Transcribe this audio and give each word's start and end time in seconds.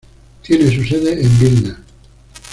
Tiene 0.41 0.75
su 0.75 0.83
sede 0.83 1.21
en 1.21 1.39
Vilna. 1.39 1.83